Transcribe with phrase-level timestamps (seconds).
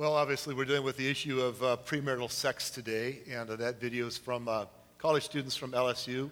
[0.00, 3.78] Well, obviously, we're dealing with the issue of uh, premarital sex today, and uh, that
[3.78, 4.64] video is from uh,
[4.96, 6.30] college students from LSU.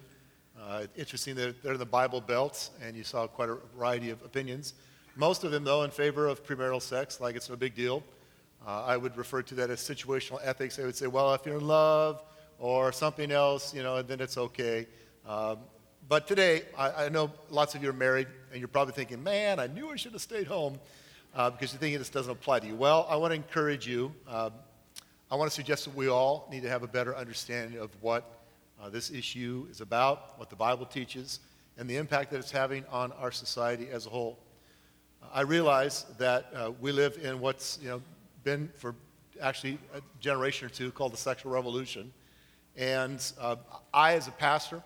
[0.59, 4.23] Uh, interesting that they're in the Bible Belt, and you saw quite a variety of
[4.23, 4.73] opinions.
[5.15, 8.01] Most of them, though, in favor of premarital sex, like it's no big deal.
[8.65, 10.75] Uh, I would refer to that as situational ethics.
[10.75, 12.23] They would say, well, if you're in love
[12.57, 14.87] or something else, you know, then it's okay.
[15.27, 15.59] Um,
[16.07, 19.59] but today, I, I know lots of you are married, and you're probably thinking, man,
[19.59, 20.79] I knew I should have stayed home
[21.35, 22.75] uh, because you're thinking this doesn't apply to you.
[22.75, 24.13] Well, I want to encourage you.
[24.27, 24.51] Um,
[25.31, 28.39] I want to suggest that we all need to have a better understanding of what
[28.81, 31.39] uh, this issue is about, what the Bible teaches,
[31.77, 34.39] and the impact that it's having on our society as a whole.
[35.33, 38.01] I realize that uh, we live in what's you know,
[38.43, 38.95] been for
[39.41, 42.11] actually a generation or two called the sexual revolution.
[42.75, 43.57] And uh,
[43.93, 44.81] I, as a pastor,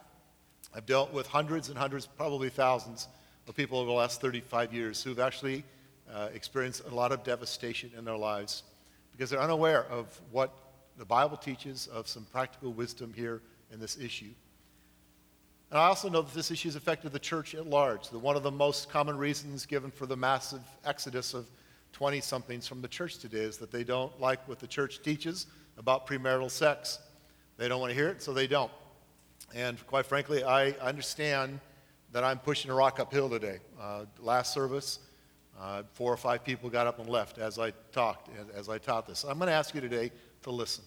[0.75, 3.07] I've dealt with hundreds and hundreds, probably thousands,
[3.47, 5.63] of people over the last 35 years who've actually
[6.11, 8.63] uh, experience a lot of devastation in their lives
[9.11, 10.53] because they're unaware of what
[10.97, 14.31] the Bible teaches, of some practical wisdom here in this issue.
[15.71, 18.09] And I also know that this issue has affected the church at large.
[18.09, 21.47] The, one of the most common reasons given for the massive exodus of
[21.93, 25.47] 20 somethings from the church today is that they don't like what the church teaches
[25.77, 26.99] about premarital sex.
[27.57, 28.71] They don't want to hear it, so they don't.
[29.55, 31.59] And quite frankly, I understand
[32.11, 33.59] that I'm pushing a rock uphill today.
[33.79, 34.99] Uh, last service,
[35.59, 39.07] uh, four or five people got up and left as I talked, as I taught
[39.07, 39.23] this.
[39.23, 40.11] I'm going to ask you today
[40.43, 40.83] to listen.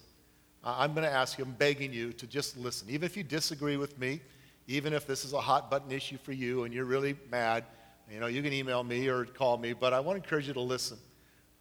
[0.63, 2.89] I'm going to ask you, I'm begging you to just listen.
[2.89, 4.21] Even if you disagree with me,
[4.67, 7.63] even if this is a hot button issue for you and you're really mad,
[8.11, 10.53] you know, you can email me or call me, but I want to encourage you
[10.53, 10.97] to listen.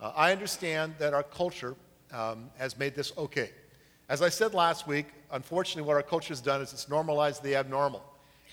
[0.01, 1.77] Uh, I understand that our culture
[2.13, 3.51] um, has made this okay.
[4.09, 7.57] As I said last week, unfortunately, what our culture has done is it's normalized the
[7.57, 8.05] abnormal.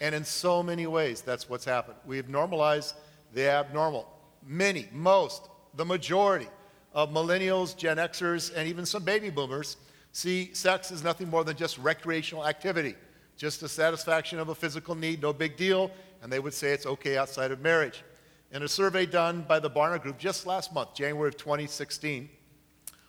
[0.02, 1.98] And in so many ways, that's what's happened.
[2.06, 2.96] We've normalized
[3.34, 4.08] the abnormal
[4.46, 6.48] many, most, the majority
[6.94, 9.78] of millennials, Gen Xers, and even some baby boomers
[10.12, 12.96] see sex as nothing more than just recreational activity,
[13.36, 15.90] just a satisfaction of a physical need, no big deal,
[16.22, 18.04] and they would say it's okay outside of marriage.
[18.52, 22.30] In a survey done by the Barna Group just last month, January of 2016,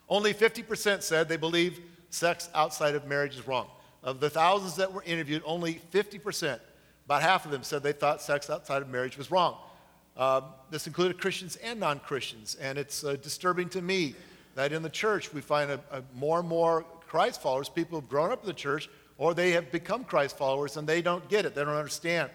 [0.08, 3.68] only 50% said they believe sex outside of marriage is wrong.
[4.02, 6.60] Of the thousands that were interviewed, only 50%,
[7.04, 9.58] about half of them said they thought sex outside of marriage was wrong.
[10.16, 12.56] Uh, this included Christians and non Christians.
[12.60, 14.14] And it's uh, disturbing to me
[14.54, 18.08] that in the church we find a, a more and more Christ followers, people who've
[18.08, 18.88] grown up in the church,
[19.18, 22.30] or they have become Christ followers and they don't get it, they don't understand.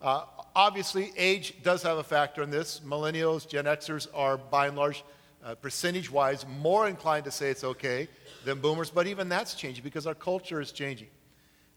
[0.00, 0.24] Uh,
[0.54, 2.80] obviously, age does have a factor in this.
[2.80, 5.02] Millennials, Gen Xers are by and large,
[5.42, 8.08] uh, percentage wise, more inclined to say it's okay
[8.44, 11.08] than boomers, but even that's changing because our culture is changing.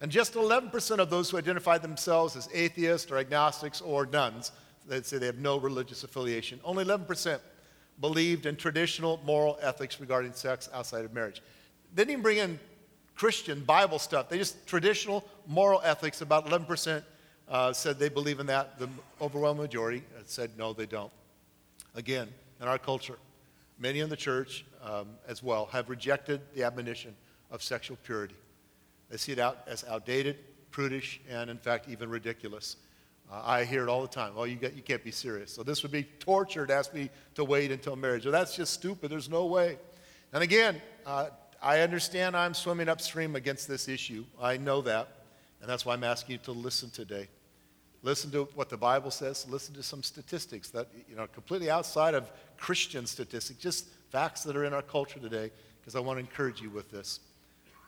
[0.01, 4.51] And just 11% of those who identify themselves as atheists or agnostics or nones
[4.87, 6.59] that say they have no religious affiliation.
[6.63, 7.39] Only 11%
[7.99, 11.41] believed in traditional moral ethics regarding sex outside of marriage.
[11.93, 12.59] They didn't even bring in
[13.15, 14.29] Christian Bible stuff.
[14.29, 16.21] They just traditional moral ethics.
[16.21, 17.03] About 11%
[17.49, 18.77] uh, said they believe in that.
[18.77, 18.89] The
[19.19, 21.11] overwhelming majority said no, they don't.
[21.95, 22.27] Again,
[22.61, 23.17] in our culture,
[23.79, 27.15] many in the church um, as well have rejected the admonition
[27.49, 28.35] of sexual purity.
[29.09, 30.37] They see it out as outdated,
[30.69, 32.75] prudish, and in fact, even ridiculous.
[33.31, 34.33] Uh, I hear it all the time.
[34.35, 35.51] Oh, you, get, you can't be serious.
[35.51, 38.25] So this would be torture to ask me to wait until marriage.
[38.25, 39.11] Well, that's just stupid.
[39.11, 39.77] There's no way.
[40.33, 41.27] And again, uh,
[41.61, 44.25] I understand I'm swimming upstream against this issue.
[44.41, 45.09] I know that.
[45.61, 47.27] And that's why I'm asking you to listen today.
[48.03, 49.45] Listen to what the Bible says.
[49.49, 54.55] Listen to some statistics that, you know, completely outside of Christian statistics, just facts that
[54.55, 55.51] are in our culture today,
[55.81, 57.19] because I want to encourage you with this.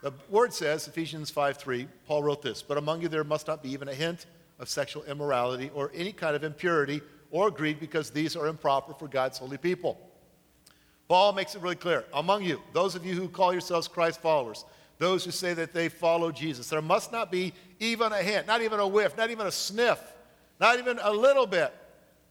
[0.02, 3.62] The word says, Ephesians 5 3, Paul wrote this, but among you there must not
[3.62, 4.26] be even a hint
[4.59, 9.08] of sexual immorality or any kind of impurity or greed because these are improper for
[9.08, 9.97] God's holy people.
[11.08, 14.66] Paul makes it really clear among you, those of you who call yourselves Christ followers,
[15.00, 18.62] those who say that they follow Jesus, there must not be even a hint, not
[18.62, 20.00] even a whiff, not even a sniff,
[20.59, 21.74] not even a little bit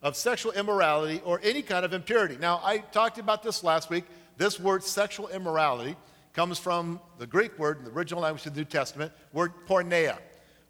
[0.02, 2.36] of sexual immorality or any kind of impurity.
[2.36, 4.04] Now, I talked about this last week.
[4.36, 5.96] This word sexual immorality
[6.32, 10.18] comes from the Greek word in the original language of the New Testament, word porneia.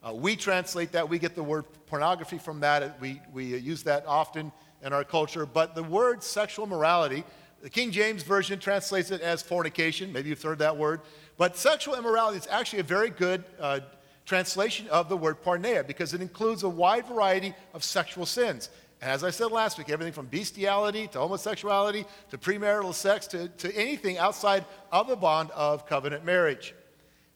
[0.08, 2.98] Uh, we translate that, we get the word pornography from that.
[3.00, 4.52] We, we use that often
[4.82, 5.44] in our culture.
[5.44, 7.24] But the word sexual morality,
[7.62, 10.12] the King James Version translates it as fornication.
[10.12, 11.02] Maybe you've heard that word.
[11.36, 13.80] But sexual immorality is actually a very good uh,
[14.24, 18.70] translation of the word porneia because it includes a wide variety of sexual sins.
[19.02, 23.48] And as I said last week, everything from bestiality to homosexuality to premarital sex to,
[23.48, 26.74] to anything outside of the bond of covenant marriage.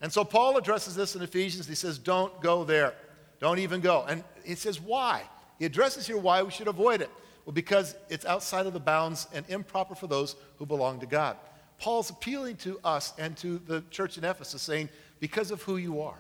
[0.02, 1.66] And so Paul addresses this in Ephesians.
[1.66, 2.94] He says, Don't go there.
[3.40, 4.04] Don't even go.
[4.06, 5.22] And he says, Why?
[5.58, 7.10] He addresses here why we should avoid it.
[7.46, 11.37] Well, because it's outside of the bounds and improper for those who belong to God.
[11.78, 14.88] Paul's appealing to us and to the church in Ephesus, saying,
[15.19, 16.19] because of who you are,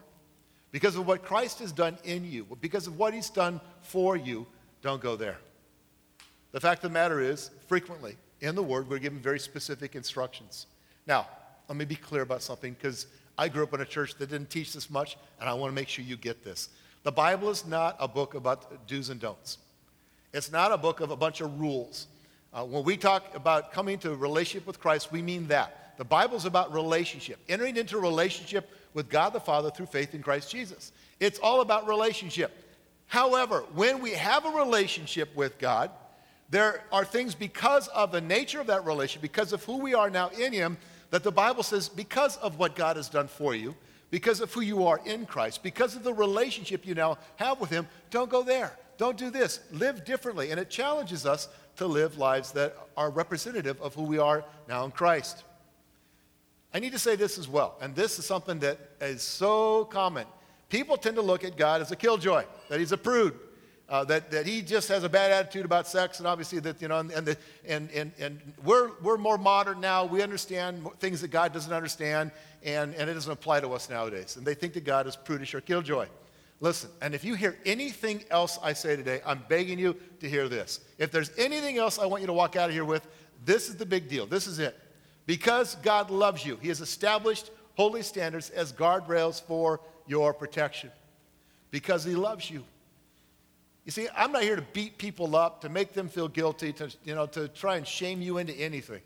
[0.72, 4.46] because of what Christ has done in you, because of what he's done for you,
[4.80, 5.38] don't go there.
[6.50, 10.66] The fact of the matter is, frequently in the Word, we're given very specific instructions.
[11.06, 11.28] Now,
[11.68, 13.06] let me be clear about something because
[13.42, 15.74] I grew up in a church that didn't teach this much, and I want to
[15.74, 16.68] make sure you get this.
[17.02, 19.58] The Bible is not a book about do's and don'ts,
[20.32, 22.06] it's not a book of a bunch of rules.
[22.54, 25.94] Uh, when we talk about coming to a relationship with Christ, we mean that.
[25.98, 30.22] The Bible is about relationship, entering into relationship with God the Father through faith in
[30.22, 30.92] Christ Jesus.
[31.18, 32.52] It's all about relationship.
[33.08, 35.90] However, when we have a relationship with God,
[36.48, 40.10] there are things because of the nature of that relationship, because of who we are
[40.10, 40.76] now in Him,
[41.12, 43.76] that the Bible says, because of what God has done for you,
[44.10, 47.68] because of who you are in Christ, because of the relationship you now have with
[47.68, 48.72] Him, don't go there.
[48.96, 49.60] Don't do this.
[49.72, 50.50] Live differently.
[50.50, 54.86] And it challenges us to live lives that are representative of who we are now
[54.86, 55.44] in Christ.
[56.72, 60.26] I need to say this as well, and this is something that is so common.
[60.70, 63.34] People tend to look at God as a killjoy, that He's a prude
[63.88, 66.88] uh, that, that he just has a bad attitude about sex, and obviously that, you
[66.88, 67.36] know, and, and, the,
[67.66, 70.04] and, and, and we're, we're more modern now.
[70.04, 72.30] We understand things that God doesn't understand,
[72.62, 74.36] and, and it doesn't apply to us nowadays.
[74.36, 76.06] And they think that God is prudish or killjoy.
[76.60, 80.48] Listen, and if you hear anything else I say today, I'm begging you to hear
[80.48, 80.80] this.
[80.96, 83.06] If there's anything else I want you to walk out of here with,
[83.44, 84.26] this is the big deal.
[84.26, 84.78] This is it.
[85.26, 90.90] Because God loves you, He has established holy standards as guardrails for your protection.
[91.72, 92.64] Because He loves you.
[93.84, 96.94] You see, I'm not here to beat people up, to make them feel guilty, to,
[97.04, 99.00] you know, to try and shame you into anything.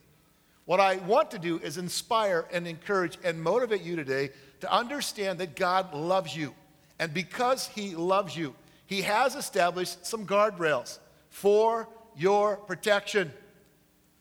[0.66, 4.30] What I want to do is inspire and encourage and motivate you today
[4.60, 6.54] to understand that God loves you.
[6.98, 8.54] And because He loves you,
[8.86, 10.98] He has established some guardrails
[11.30, 13.32] for your protection.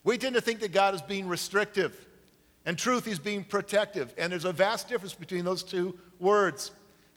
[0.04, 2.06] We tend to think that God is being restrictive.
[2.66, 4.14] and truth, He's being protective.
[4.18, 6.72] And there's a vast difference between those two words.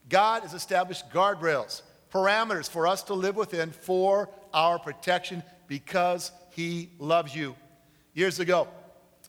[0.09, 6.89] God has established guardrails parameters for us to live within for our protection because He
[6.99, 7.55] loves you.
[8.13, 8.67] Years ago,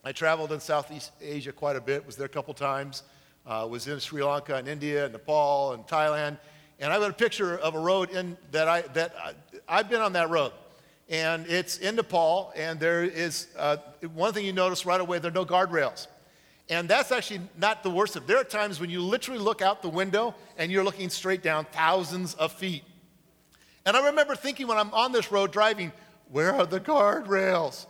[0.03, 3.03] I traveled in Southeast Asia quite a bit, was there a couple times,
[3.47, 6.38] uh, was in Sri Lanka and India and Nepal and Thailand.
[6.79, 9.32] And I've got a picture of a road in that I, that I,
[9.69, 10.53] I've been on that road.
[11.11, 13.79] And it's in Nepal, and there is uh,
[14.15, 16.06] one thing you notice right away there are no guardrails.
[16.70, 18.26] And that's actually not the worst of it.
[18.28, 21.67] There are times when you literally look out the window and you're looking straight down
[21.72, 22.84] thousands of feet.
[23.84, 25.90] And I remember thinking when I'm on this road driving,
[26.31, 27.87] where are the guardrails?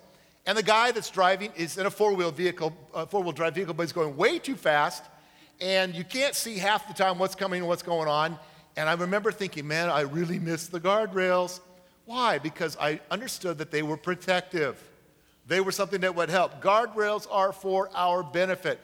[0.46, 3.82] And the guy that's driving is in a four-wheel vehicle, uh, four-wheel drive vehicle, but
[3.82, 5.04] he's going way too fast,
[5.60, 8.38] and you can't see half the time what's coming and what's going on.
[8.76, 11.60] And I remember thinking, man, I really miss the guardrails.
[12.06, 12.38] Why?
[12.38, 14.82] Because I understood that they were protective.
[15.50, 16.62] They were something that would help.
[16.62, 18.78] Guardrails are for our benefit.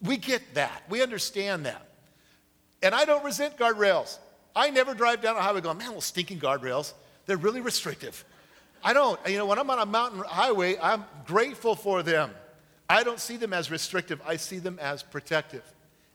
[0.00, 0.82] We get that.
[0.88, 1.86] We understand that.
[2.82, 4.16] And I don't resent guardrails.
[4.54, 6.94] I never drive down a highway going, man, those stinking guardrails.
[7.26, 8.24] They're really restrictive.
[8.82, 9.20] I don't.
[9.28, 12.30] You know, when I'm on a mountain highway, I'm grateful for them.
[12.88, 15.62] I don't see them as restrictive, I see them as protective.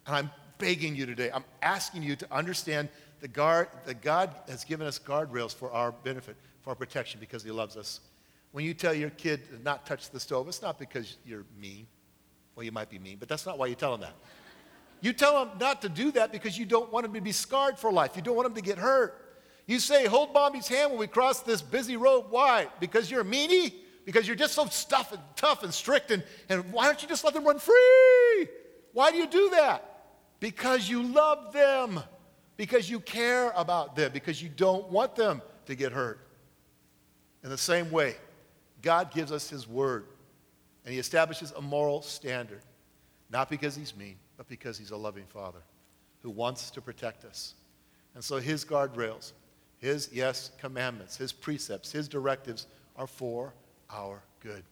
[0.08, 4.64] And I'm begging you today, I'm asking you to understand the guard, that God has
[4.64, 8.00] given us guardrails for our benefit, for our protection, because He loves us.
[8.52, 11.88] When you tell your kid to not touch the stove, it's not because you're mean.
[12.56, 14.16] Well, you might be mean, but that's not why you tell them that.
[15.00, 17.80] You tell them not to do that because you don't want them to be scarred
[17.80, 18.16] for life.
[18.16, 19.18] You don't want them to get hurt.
[19.66, 22.26] You say, hold Bobby's hand when we cross this busy road.
[22.30, 22.68] Why?
[22.80, 23.74] Because you're a meanie?
[24.06, 27.24] Because you're just so stuff and tough and strict, and, and why don't you just
[27.24, 28.48] let them run free?
[28.94, 29.88] Why do you do that?
[30.40, 32.02] Because you love them,
[32.58, 36.20] because you care about them, because you don't want them to get hurt.
[37.44, 38.16] In the same way,
[38.82, 40.06] God gives us His word,
[40.86, 42.62] and He establishes a moral standard,
[43.30, 45.62] not because He's mean, but because He's a loving Father
[46.22, 47.56] who wants to protect us.
[48.16, 49.34] And so His guardrails,
[49.80, 53.54] His, yes, commandments, His precepts, His directives are for
[53.90, 54.64] our good.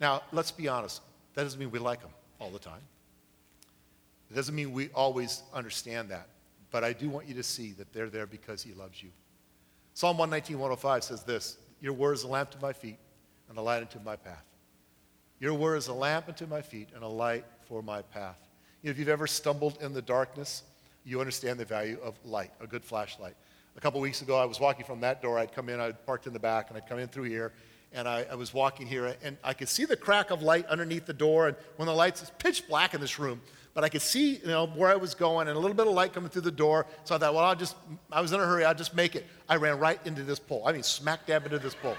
[0.00, 1.02] Now, let's be honest.
[1.34, 2.80] That doesn't mean we like them all the time.
[4.30, 6.28] It doesn't mean we always understand that.
[6.70, 9.10] But I do want you to see that they're there because He loves you.
[9.94, 12.98] Psalm 119, 105 says this your word is a lamp to my feet
[13.48, 14.44] and a light unto my path.
[15.38, 18.38] Your word is a lamp unto my feet and a light for my path.
[18.82, 20.62] You know, if you've ever stumbled in the darkness,
[21.04, 23.34] you understand the value of light, a good flashlight.
[23.76, 25.38] A couple weeks ago, I was walking from that door.
[25.38, 27.52] I'd come in, I'd parked in the back, and I'd come in through here,
[27.92, 31.06] and I, I was walking here, and I could see the crack of light underneath
[31.06, 31.48] the door.
[31.48, 33.40] And when the lights, it's pitch black in this room,
[33.80, 35.94] but I could see, you know, where I was going and a little bit of
[35.94, 36.84] light coming through the door.
[37.04, 37.76] So I thought, well, I'll just,
[38.12, 39.26] I was in a hurry, I'll just make it.
[39.48, 40.62] I ran right into this pole.
[40.66, 41.96] I mean, smack dab into this pole.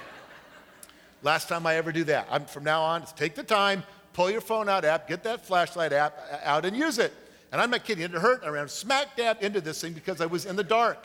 [1.23, 2.27] Last time I ever do that.
[2.29, 3.81] I'm, from now on, take the time,
[4.13, 7.13] pull your phone out app, get that flashlight app uh, out and use it.
[7.51, 8.43] And I'm not kidding, it hurt.
[8.45, 11.03] I ran smack dab into this thing because I was in the dark.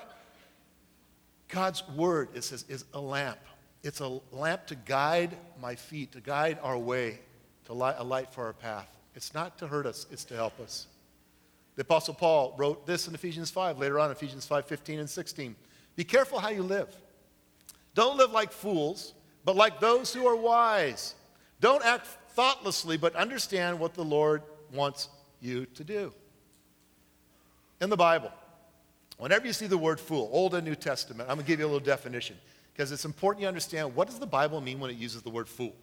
[1.49, 3.39] God's word, it says, is a lamp.
[3.83, 7.21] It's a lamp to guide my feet, to guide our way,
[7.65, 8.96] to light, a light for our path.
[9.17, 10.87] It's not to hurt us, it's to help us.
[11.75, 15.57] The Apostle Paul wrote this in Ephesians 5, later on, Ephesians 5 15 and 16.
[15.97, 16.95] Be careful how you live.
[17.95, 21.15] Don't live like fools, but like those who are wise.
[21.61, 24.43] Don't act thoughtlessly, but understand what the Lord
[24.73, 25.09] wants
[25.41, 26.13] you to do.
[27.81, 28.31] In the Bible,
[29.17, 31.65] whenever you see the word fool, Old and New Testament, I'm going to give you
[31.65, 32.37] a little definition
[32.73, 35.49] because it's important you understand what does the Bible mean when it uses the word
[35.49, 35.75] fool.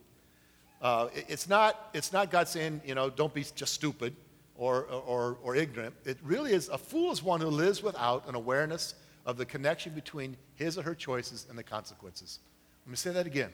[0.83, 4.13] Uh, it's, not, it's not God saying, you know, don't be just stupid
[4.55, 5.95] or, or, or ignorant.
[6.03, 8.93] It really is, a fool is one who lives without an awareness
[9.25, 12.39] of the connection between his or her choices and the consequences.
[12.85, 13.49] Let me say that again.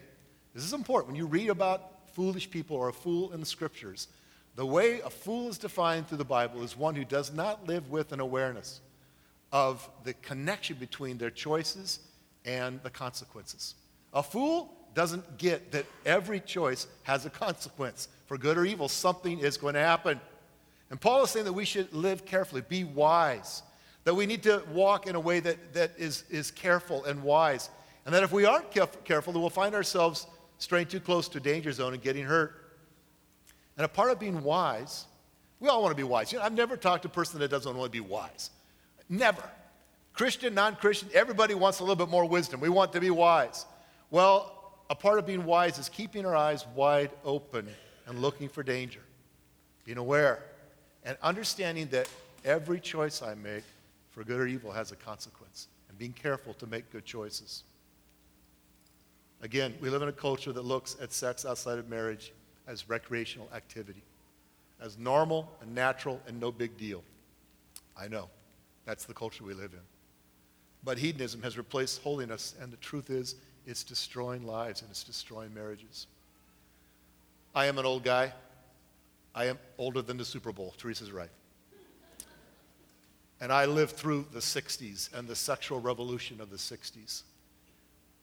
[0.54, 1.12] This is important.
[1.12, 4.08] When you read about foolish people or a fool in the scriptures,
[4.56, 7.88] the way a fool is defined through the Bible is one who does not live
[7.90, 8.80] with an awareness
[9.52, 12.00] of the connection between their choices
[12.44, 13.76] and the consequences.
[14.12, 18.08] A fool doesn't get that every choice has a consequence.
[18.26, 20.20] For good or evil, something is going to happen.
[20.90, 23.62] And Paul is saying that we should live carefully, be wise,
[24.04, 27.70] that we need to walk in a way that, that is, is careful and wise.
[28.04, 30.26] And that if we aren't caref- careful, then we'll find ourselves
[30.58, 32.72] straying too close to a danger zone and getting hurt.
[33.76, 35.06] And a part of being wise,
[35.58, 36.32] we all want to be wise.
[36.32, 38.50] You know, I've never talked to a person that doesn't want to be wise.
[39.08, 39.42] Never.
[40.12, 42.60] Christian, non Christian, everybody wants a little bit more wisdom.
[42.60, 43.64] We want to be wise.
[44.10, 44.59] Well,
[44.90, 47.66] a part of being wise is keeping our eyes wide open
[48.06, 49.00] and looking for danger,
[49.84, 50.42] being aware,
[51.04, 52.08] and understanding that
[52.44, 53.62] every choice I make,
[54.10, 57.62] for good or evil, has a consequence, and being careful to make good choices.
[59.42, 62.32] Again, we live in a culture that looks at sex outside of marriage
[62.66, 64.02] as recreational activity,
[64.80, 67.04] as normal and natural and no big deal.
[67.96, 68.28] I know.
[68.86, 69.80] That's the culture we live in.
[70.82, 73.36] But hedonism has replaced holiness, and the truth is,
[73.70, 76.08] it's destroying lives and it's destroying marriages.
[77.54, 78.32] I am an old guy.
[79.32, 80.74] I am older than the Super Bowl.
[80.76, 81.30] Teresa's right.
[83.40, 87.22] And I lived through the 60s and the sexual revolution of the 60s.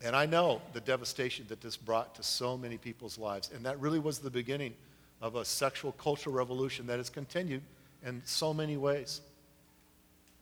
[0.03, 3.49] And I know the devastation that this brought to so many people's lives.
[3.55, 4.73] And that really was the beginning
[5.21, 7.63] of a sexual cultural revolution that has continued
[8.05, 9.21] in so many ways.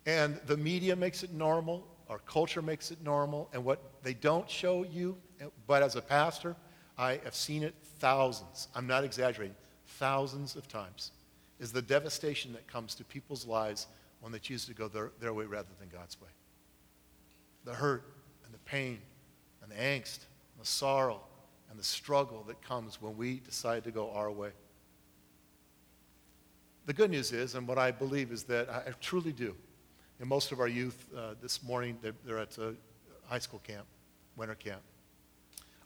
[0.05, 4.49] And the media makes it normal, our culture makes it normal, and what they don't
[4.49, 5.17] show you,
[5.67, 6.55] but as a pastor,
[6.97, 11.11] I have seen it thousands, I'm not exaggerating, thousands of times,
[11.59, 13.87] is the devastation that comes to people's lives
[14.21, 16.29] when they choose to go their, their way rather than God's way.
[17.63, 18.03] The hurt
[18.45, 18.99] and the pain
[19.61, 21.21] and the angst and the sorrow
[21.69, 24.51] and the struggle that comes when we decide to go our way.
[26.85, 29.55] The good news is, and what I believe is that I truly do,
[30.19, 32.73] and most of our youth uh, this morning, they're, they're at a
[33.27, 33.85] high school camp,
[34.37, 34.81] winter camp.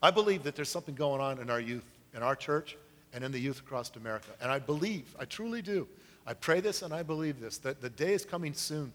[0.01, 2.77] I believe that there's something going on in our youth, in our church,
[3.13, 4.29] and in the youth across America.
[4.41, 5.87] And I believe, I truly do,
[6.27, 8.93] I pray this and I believe this, that the day is coming soon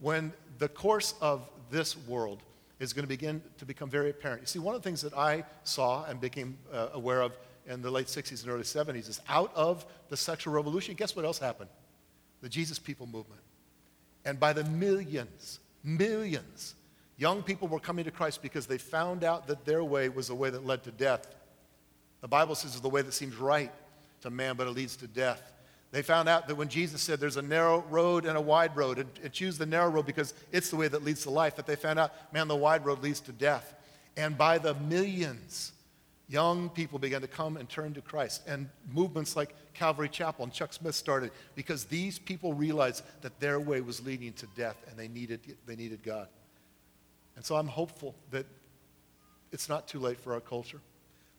[0.00, 2.42] when the course of this world
[2.80, 4.42] is going to begin to become very apparent.
[4.42, 7.32] You see, one of the things that I saw and became uh, aware of
[7.68, 11.24] in the late 60s and early 70s is out of the sexual revolution, guess what
[11.24, 11.70] else happened?
[12.40, 13.40] The Jesus People movement.
[14.24, 16.74] And by the millions, millions,
[17.16, 20.34] young people were coming to Christ because they found out that their way was the
[20.34, 21.26] way that led to death.
[22.20, 23.72] The Bible says it's the way that seems right
[24.22, 25.52] to man, but it leads to death.
[25.90, 28.98] They found out that when Jesus said there's a narrow road and a wide road,
[28.98, 31.66] and, and choose the narrow road because it's the way that leads to life, that
[31.66, 33.74] they found out, man, the wide road leads to death.
[34.16, 35.72] And by the millions,
[36.28, 38.42] young people began to come and turn to Christ.
[38.46, 43.60] And movements like Calvary Chapel and Chuck Smith started because these people realized that their
[43.60, 46.28] way was leading to death and they needed, they needed God.
[47.36, 48.46] And so I'm hopeful that
[49.52, 50.80] it's not too late for our culture.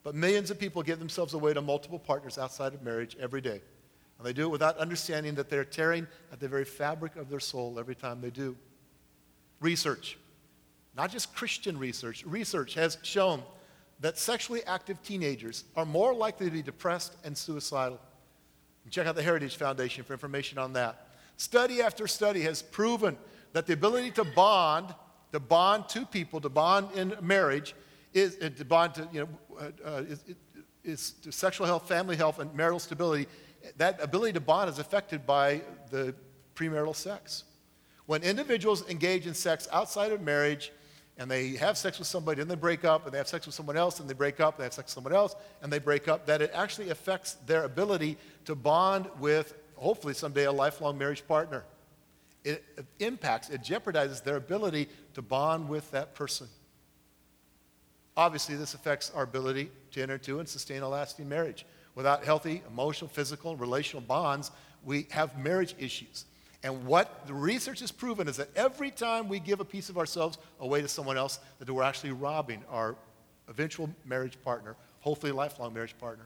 [0.03, 3.61] But millions of people give themselves away to multiple partners outside of marriage every day.
[4.17, 7.39] And they do it without understanding that they're tearing at the very fabric of their
[7.39, 8.55] soul every time they do.
[9.59, 10.17] Research,
[10.95, 13.41] not just Christian research, research has shown
[14.03, 17.97] that sexually active teenagers are more likely to be depressed and suicidal.
[18.89, 21.07] Check out the Heritage Foundation for information on that.
[21.37, 23.15] Study after study has proven
[23.53, 24.93] that the ability to bond,
[25.31, 27.75] to bond two people, to bond in marriage,
[28.13, 30.25] is uh, to bond to, you know, uh, uh, is,
[30.83, 33.25] is to sexual health, family health, and marital stability.
[33.77, 36.13] That ability to bond is affected by the
[36.55, 37.45] premarital sex.
[38.05, 40.73] When individuals engage in sex outside of marriage,
[41.17, 43.55] and they have sex with somebody and they break up, and they have sex with
[43.55, 45.79] someone else and they break up, and they have sex with someone else and they
[45.79, 50.97] break up, that it actually affects their ability to bond with, hopefully someday, a lifelong
[50.97, 51.63] marriage partner.
[52.43, 52.63] It
[52.99, 56.47] impacts, it jeopardizes their ability to bond with that person.
[58.17, 61.65] Obviously, this affects our ability to enter into and sustain a lasting marriage.
[61.95, 64.51] Without healthy emotional, physical, relational bonds,
[64.83, 66.25] we have marriage issues.
[66.63, 69.97] And what the research has proven is that every time we give a piece of
[69.97, 72.95] ourselves away to someone else, that we're actually robbing our
[73.49, 76.25] eventual marriage partner, hopefully lifelong marriage partner,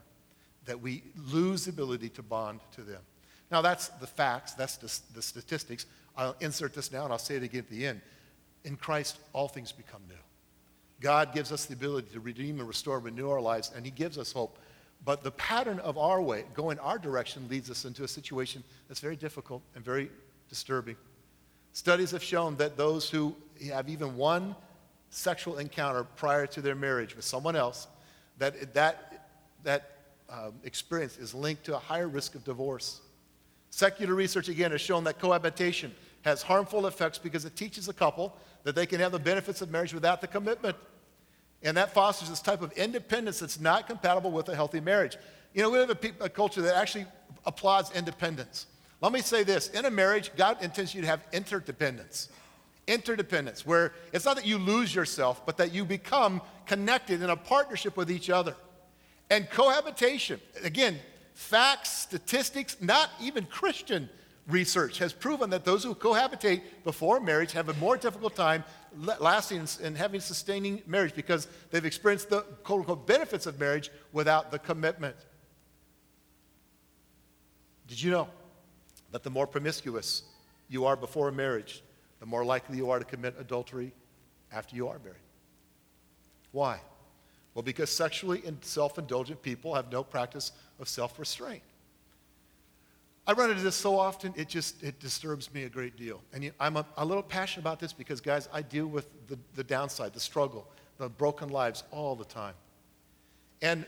[0.65, 1.01] that we
[1.32, 3.01] lose the ability to bond to them.
[3.50, 5.88] Now, that's the facts, that's the, the statistics.
[6.15, 8.01] I'll insert this now and I'll say it again at the end.
[8.63, 10.15] In Christ, all things become new.
[11.00, 13.91] God gives us the ability to redeem and restore and renew our lives, and He
[13.91, 14.60] gives us hope.
[15.06, 19.00] But the pattern of our way, going our direction, leads us into a situation that's
[19.00, 20.10] very difficult and very
[20.50, 20.96] disturbing.
[21.74, 23.36] Studies have shown that those who
[23.72, 24.56] have even one
[25.10, 27.88] sexual encounter prior to their marriage with someone else,
[28.38, 29.27] that that,
[29.63, 29.98] that
[30.30, 33.01] um, experience is linked to a higher risk of divorce.
[33.70, 38.36] Secular research, again, has shown that cohabitation has harmful effects because it teaches a couple
[38.63, 40.75] that they can have the benefits of marriage without the commitment.
[41.63, 45.18] And that fosters this type of independence that's not compatible with a healthy marriage.
[45.54, 47.06] You know, we live in a culture that actually
[47.46, 48.68] applauds independence.
[49.01, 52.30] Let me say this in a marriage, God intends you to have interdependence.
[52.88, 57.36] Interdependence, where it's not that you lose yourself, but that you become connected in a
[57.36, 58.56] partnership with each other.
[59.30, 60.98] And cohabitation, again,
[61.34, 64.10] facts, statistics, not even Christian
[64.48, 68.63] research has proven that those who cohabitate before marriage have a more difficult time
[69.20, 74.50] lasting and having sustaining marriage because they've experienced the quote unquote benefits of marriage without
[74.51, 75.16] the commitment.
[77.88, 78.30] Did you know
[79.11, 80.23] that the more promiscuous
[80.69, 81.83] you are before marriage,
[82.19, 83.93] the more likely you are to commit adultery
[84.51, 85.17] after you are married?
[86.51, 86.79] Why?
[87.53, 91.63] Well, because sexually self indulgent people have no practice of self restraint.
[93.25, 96.22] I run into this so often, it just it disturbs me a great deal.
[96.33, 99.65] And I'm a, a, little passionate about this because, guys, I deal with the, the
[99.65, 100.65] downside, the struggle,
[100.98, 102.53] the broken lives all the time.
[103.61, 103.85] And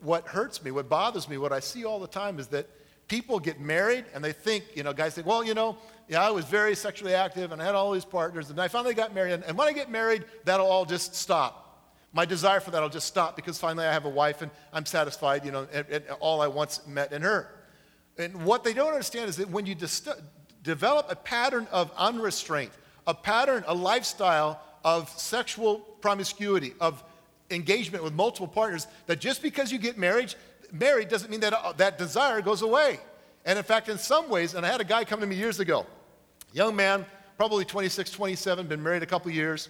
[0.00, 2.68] what hurts me, what bothers me, what I see all the time is that
[3.08, 5.76] people get married and they think, you know, guys think, well, you know,
[6.08, 8.94] yeah, I was very sexually active and I had all these partners and I finally
[8.94, 9.32] got married.
[9.32, 11.64] And, and when I get married, that'll all just stop.
[12.12, 14.86] My desire for that will just stop because finally I have a wife and I'm
[14.86, 17.50] satisfied, you know, and, and all I once met in her.
[18.18, 20.08] And what they don't understand is that when you dist-
[20.62, 22.72] develop a pattern of unrestraint,
[23.06, 27.02] a pattern, a lifestyle of sexual promiscuity, of
[27.50, 30.34] engagement with multiple partners, that just because you get married,
[30.72, 33.00] married doesn't mean that uh, that desire goes away.
[33.44, 35.60] And in fact, in some ways, and I had a guy come to me years
[35.60, 35.86] ago,
[36.52, 39.68] young man, probably 26, 27, been married a couple years.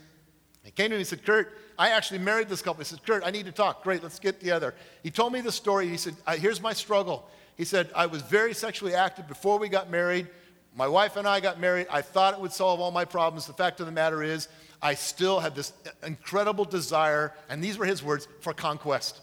[0.65, 2.81] He came to me and said, Kurt, I actually married this couple.
[2.81, 3.83] He said, Kurt, I need to talk.
[3.83, 4.75] Great, let's get together.
[5.03, 5.89] He told me the story.
[5.89, 7.29] He said, Here's my struggle.
[7.57, 10.29] He said, I was very sexually active before we got married.
[10.77, 11.87] My wife and I got married.
[11.91, 13.47] I thought it would solve all my problems.
[13.47, 14.49] The fact of the matter is,
[14.81, 15.73] I still had this
[16.07, 19.21] incredible desire, and these were his words, for conquest.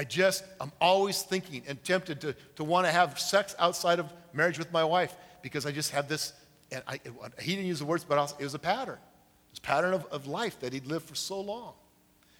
[0.00, 4.10] I just, I'm always thinking and tempted to, to want to have sex outside of
[4.32, 6.32] marriage with my wife because I just have this,
[6.72, 7.00] and I,
[7.38, 8.94] he didn't use the words, but it was a pattern.
[8.94, 11.74] It was a pattern of, of life that he'd lived for so long.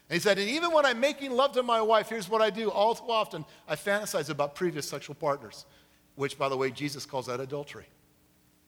[0.08, 2.48] And he said, and even when I'm making love to my wife, here's what I
[2.48, 2.70] do.
[2.70, 5.66] All too often, I fantasize about previous sexual partners,
[6.14, 7.84] which, by the way, Jesus calls that adultery.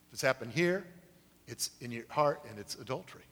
[0.09, 0.85] If it's happened here,
[1.47, 3.25] it's in your heart and it's adultery.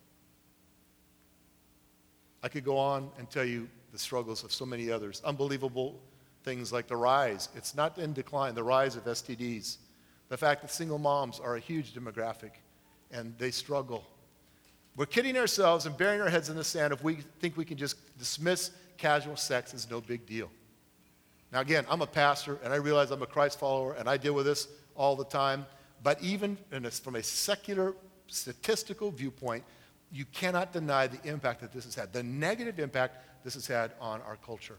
[2.43, 5.23] I could go on and tell you the struggles of so many others.
[5.25, 6.01] Unbelievable
[6.43, 7.49] things like the rise.
[7.55, 9.77] It's not in decline, the rise of STDs.
[10.29, 12.53] The fact that single moms are a huge demographic
[13.11, 14.05] and they struggle
[14.97, 17.77] we're kidding ourselves and burying our heads in the sand if we think we can
[17.77, 20.51] just dismiss casual sex as no big deal.
[21.53, 24.35] Now, again, I'm a pastor and I realize I'm a Christ follower and I deal
[24.35, 25.65] with this all the time.
[26.03, 27.95] But even a, from a secular
[28.27, 29.65] statistical viewpoint,
[30.13, 33.93] you cannot deny the impact that this has had, the negative impact this has had
[34.01, 34.79] on our culture.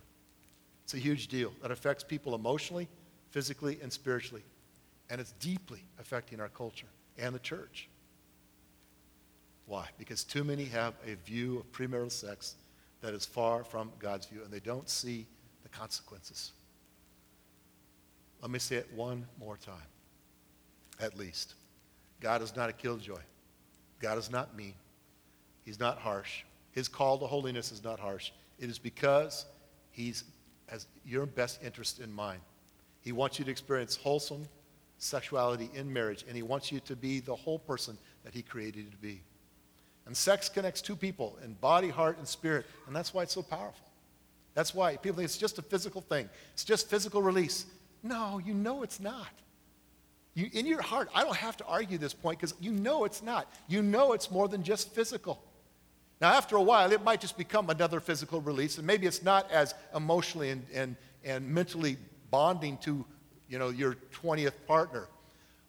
[0.84, 2.88] It's a huge deal that affects people emotionally,
[3.30, 4.44] physically, and spiritually.
[5.10, 7.88] And it's deeply affecting our culture and the church.
[9.66, 9.88] Why?
[9.98, 12.56] Because too many have a view of premarital sex
[13.02, 15.26] that is far from God's view, and they don't see
[15.64, 16.52] the consequences.
[18.42, 19.76] Let me say it one more time,
[21.00, 21.56] at least.
[22.20, 23.22] God is not a killjoy.
[24.00, 24.74] God is not mean.
[25.64, 26.44] He's not harsh.
[26.72, 28.32] His call to holiness is not harsh.
[28.60, 29.46] It is because
[29.92, 30.14] He
[30.68, 32.42] has your best interest in mind.
[33.02, 34.48] He wants you to experience wholesome
[34.98, 38.86] sexuality in marriage, and He wants you to be the whole person that He created
[38.86, 39.22] you to be.
[40.06, 42.66] And sex connects two people in body, heart, and spirit.
[42.88, 43.86] And that's why it's so powerful.
[44.54, 47.66] That's why people think it's just a physical thing, it's just physical release.
[48.04, 49.30] No, you know it's not.
[50.34, 53.22] You, in your heart, I don't have to argue this point because you know it's
[53.22, 53.54] not.
[53.68, 55.44] You know it's more than just physical.
[56.22, 59.50] Now, after a while, it might just become another physical release, and maybe it's not
[59.52, 61.98] as emotionally and, and, and mentally
[62.30, 63.04] bonding to
[63.50, 65.08] you know, your 20th partner.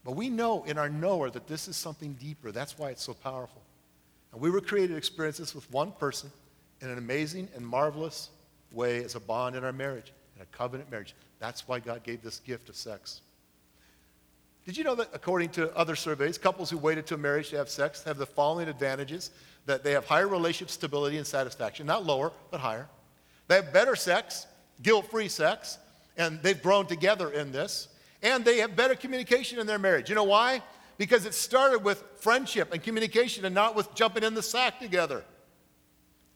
[0.05, 2.53] But we know in our knower that this is something deeper.
[2.53, 3.62] That's why it's so powerful.
[4.33, 6.31] And we were created to experience this with one person
[6.83, 8.29] in an amazing and marvelous
[8.73, 11.15] way as a bond in our marriage, in a covenant marriage.
[11.38, 13.23] That's why God gave this gift of sex.
[14.64, 17.68] Did you know that according to other surveys, couples who waited to marriage to have
[17.68, 19.33] sex have the following advantages?
[19.66, 22.88] That they have higher relationship stability and satisfaction, not lower, but higher.
[23.48, 24.46] They have better sex,
[24.83, 25.79] guilt free sex,
[26.16, 27.88] and they've grown together in this.
[28.22, 30.09] And they have better communication in their marriage.
[30.09, 30.62] You know why?
[30.96, 35.25] Because it started with friendship and communication and not with jumping in the sack together.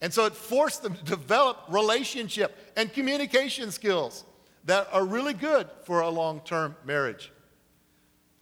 [0.01, 4.25] And so it forced them to develop relationship and communication skills
[4.65, 7.31] that are really good for a long term marriage.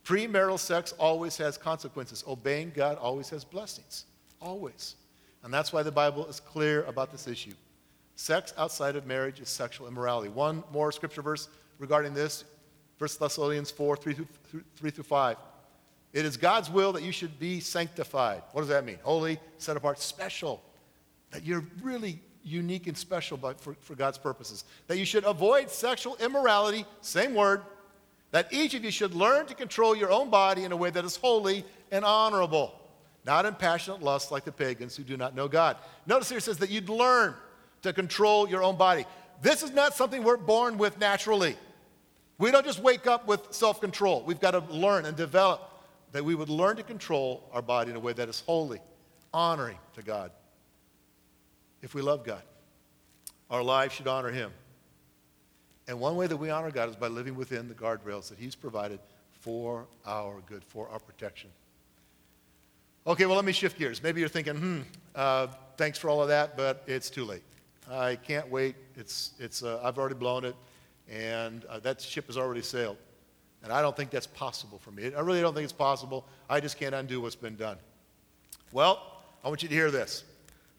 [0.05, 2.23] Premarital sex always has consequences.
[2.29, 4.05] Obeying God always has blessings.
[4.41, 4.97] Always.
[5.43, 7.55] And that's why the Bible is clear about this issue.
[8.17, 10.29] Sex outside of marriage is sexual immorality.
[10.29, 12.45] One more scripture verse regarding this
[12.99, 14.27] 1 Thessalonians 4 3 through,
[14.77, 15.37] 3 through 5.
[16.13, 18.43] It is God's will that you should be sanctified.
[18.53, 18.99] What does that mean?
[19.03, 20.63] Holy, set apart, special.
[21.33, 24.65] That you're really unique and special by, for, for God's purposes.
[24.87, 27.63] That you should avoid sexual immorality, same word,
[28.35, 31.05] that each of you should learn to control your own body in a way that
[31.05, 32.75] is holy and honorable,
[33.25, 35.77] not in passionate lust like the pagans who do not know God.
[36.05, 37.37] Notice here it says that you'd learn
[37.83, 39.07] to control your own body.
[39.41, 41.57] This is not something we're born with naturally.
[42.39, 44.25] We don't just wake up with self control.
[44.27, 45.71] We've got to learn and develop
[46.11, 48.81] that we would learn to control our body in a way that is holy,
[49.33, 50.33] honoring to God.
[51.83, 52.43] If we love God,
[53.49, 54.51] our lives should honor Him.
[55.87, 58.55] And one way that we honor God is by living within the guardrails that He's
[58.55, 59.01] provided
[59.33, 61.51] for our good, for our protection.
[63.07, 64.03] Okay, well, let me shift gears.
[64.03, 64.81] Maybe you're thinking, hmm,
[65.15, 67.43] uh, thanks for all of that, but it's too late.
[67.91, 68.77] I can't wait.
[68.97, 70.57] It's, it's, uh, I've already blown it,
[71.11, 72.97] and uh, that ship has already sailed.
[73.63, 75.15] And I don't think that's possible for me.
[75.15, 76.27] I really don't think it's possible.
[76.49, 77.77] I just can't undo what's been done.
[78.73, 80.25] Well, I want you to hear this.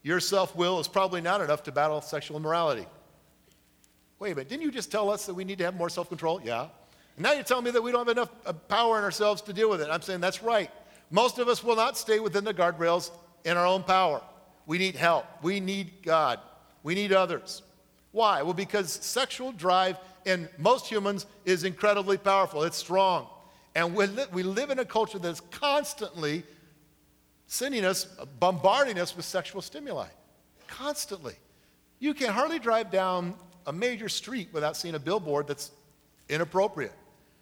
[0.02, 2.88] Your self will is probably not enough to battle sexual immorality.
[4.20, 6.10] Wait a minute, didn't you just tell us that we need to have more self
[6.10, 6.42] control?
[6.44, 6.68] Yeah.
[7.18, 9.54] And now you're telling me that we don't have enough uh, power in ourselves to
[9.54, 9.90] deal with it.
[9.90, 10.70] I'm saying that's right.
[11.12, 13.12] Most of us will not stay within the guardrails
[13.44, 14.22] in our own power.
[14.66, 15.26] We need help.
[15.42, 16.40] We need God.
[16.84, 17.62] We need others.
[18.12, 18.42] Why?
[18.42, 23.28] Well, because sexual drive in most humans is incredibly powerful, it's strong.
[23.76, 26.44] And we, li- we live in a culture that's constantly
[27.48, 28.06] sending us,
[28.40, 30.08] bombarding us with sexual stimuli.
[30.68, 31.36] Constantly.
[32.00, 35.72] You can hardly drive down a major street without seeing a billboard that's
[36.30, 36.94] inappropriate.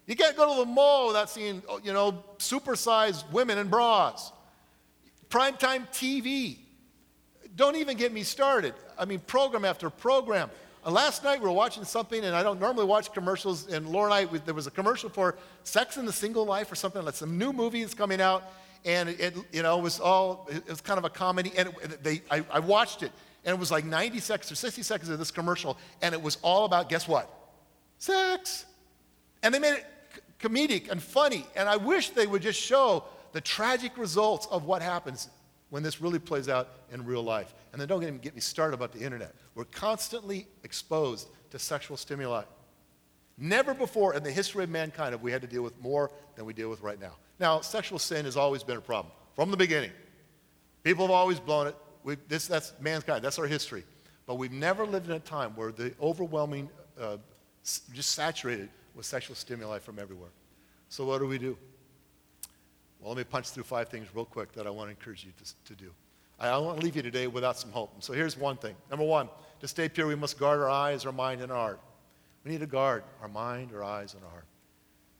[0.06, 4.32] You can't go to the mall without seeing, you know, supersized women in bras.
[5.30, 6.58] Primetime TV.
[7.56, 8.74] Don't even get me started.
[8.98, 10.50] I mean, program after program.
[10.84, 13.68] Uh, last night we were watching something, and I don't normally watch commercials.
[13.68, 16.70] And Laura and I, we, there was a commercial for Sex in the Single Life
[16.70, 17.02] or something.
[17.02, 18.44] Like some new movie that's coming out,
[18.84, 21.52] and it, it you know, was all it was kind of a comedy.
[21.56, 23.12] And it, they, I, I watched it,
[23.44, 26.38] and it was like 90 seconds or 60 seconds of this commercial, and it was
[26.42, 27.30] all about, guess what?
[27.98, 28.64] Sex.
[29.42, 29.86] And they made it
[30.40, 31.46] comedic and funny.
[31.56, 35.28] And I wish they would just show the tragic results of what happens
[35.70, 37.52] when this really plays out in real life.
[37.72, 39.34] And then don't even get me started about the internet.
[39.54, 42.44] We're constantly exposed to sexual stimuli.
[43.36, 46.44] Never before in the history of mankind have we had to deal with more than
[46.44, 47.12] we deal with right now.
[47.40, 49.90] Now, sexual sin has always been a problem from the beginning.
[50.84, 51.76] People have always blown it.
[52.04, 53.82] We, this, that's mankind, that's our history.
[54.26, 56.68] But we've never lived in a time where the overwhelming,
[57.00, 57.16] uh,
[57.62, 60.30] just saturated with sexual stimuli from everywhere.
[60.88, 61.56] So, what do we do?
[63.00, 65.32] Well, let me punch through five things real quick that I want to encourage you
[65.42, 65.90] to, to do.
[66.38, 68.02] I want to leave you today without some hope.
[68.02, 68.76] So, here's one thing.
[68.90, 69.28] Number one,
[69.60, 71.80] to stay pure, we must guard our eyes, our mind, and our heart.
[72.44, 74.44] We need to guard our mind, our eyes, and our heart.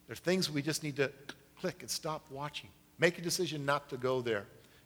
[0.06, 1.10] There are things we just need to
[1.60, 2.68] click and stop watching.
[2.98, 4.44] Make a decision not to go there.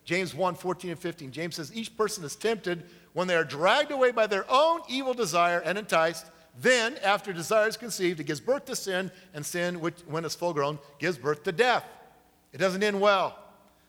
[0.08, 1.32] James 1 14 and 15.
[1.32, 5.12] James says, Each person is tempted when they are dragged away by their own evil
[5.12, 6.24] desire and enticed.
[6.58, 10.34] Then, after desire is conceived, it gives birth to sin, and sin, which, when it's
[10.34, 11.84] full grown, gives birth to death.
[12.54, 13.38] It doesn't end well.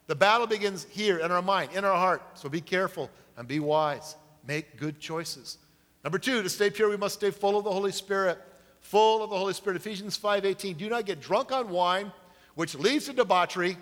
[0.08, 2.22] The battle begins here in our mind, in our heart.
[2.34, 4.18] So be careful and be wise.
[4.46, 5.58] Make good choices.
[6.04, 8.40] Number two, to stay pure, we must stay full of the Holy Spirit.
[8.82, 9.78] Full of the Holy Spirit.
[9.78, 10.76] Ephesians 5:18.
[10.76, 12.12] Do not get drunk on wine,
[12.56, 13.78] which leads to debauchery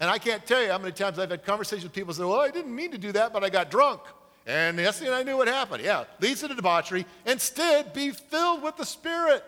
[0.00, 2.40] And I can't tell you how many times I've had conversations with people say, Well,
[2.40, 4.00] I didn't mean to do that, but I got drunk.
[4.46, 5.82] And yes, and I knew what happened.
[5.82, 7.06] Yeah, leads to debauchery.
[7.24, 9.42] Instead, be filled with the Spirit.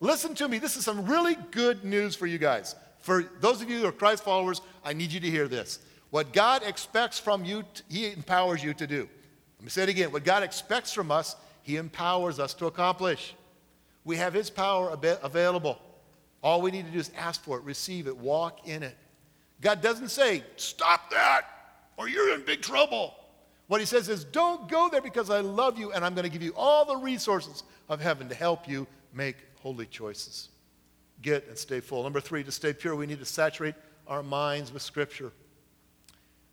[0.00, 0.58] Listen to me.
[0.58, 2.74] This is some really good news for you guys.
[3.00, 5.78] For those of you who are Christ followers, I need you to hear this.
[6.10, 9.08] What God expects from you, He empowers you to do.
[9.58, 10.12] Let me say it again.
[10.12, 13.34] What God expects from us, He empowers us to accomplish.
[14.04, 14.90] We have His power
[15.22, 15.78] available.
[16.42, 18.96] All we need to do is ask for it, receive it, walk in it.
[19.62, 21.42] God doesn't say, stop that,
[21.96, 23.14] or you're in big trouble.
[23.68, 26.30] What He says is, don't go there because I love you and I'm going to
[26.30, 30.48] give you all the resources of heaven to help you make holy choices.
[31.22, 32.02] Get and stay full.
[32.02, 33.76] Number three, to stay pure, we need to saturate
[34.08, 35.32] our minds with Scripture.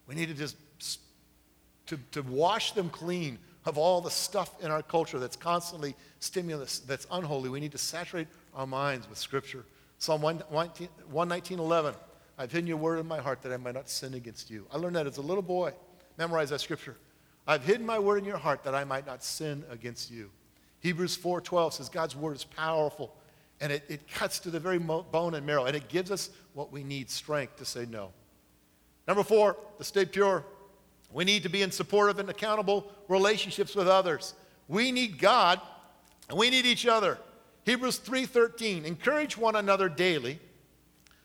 [0.07, 0.55] We need to just
[1.87, 6.79] to, to wash them clean of all the stuff in our culture that's constantly stimulus,
[6.79, 7.49] that's unholy.
[7.49, 9.65] We need to saturate our minds with Scripture.
[9.97, 11.93] Psalm 119, 11.
[12.39, 14.65] I've hidden your word in my heart that I might not sin against you.
[14.73, 15.73] I learned that as a little boy.
[16.17, 16.95] Memorize that scripture.
[17.45, 20.31] I've hidden my word in your heart that I might not sin against you.
[20.79, 23.13] Hebrews 4:12 says God's word is powerful
[23.59, 26.71] and it, it cuts to the very bone and marrow and it gives us what
[26.71, 28.13] we need strength to say no.
[29.05, 30.45] Number four, to stay pure,
[31.11, 34.33] we need to be in supportive and accountable relationships with others.
[34.69, 35.59] We need God
[36.29, 37.17] and we need each other.
[37.65, 40.39] Hebrews 3:13, encourage one another daily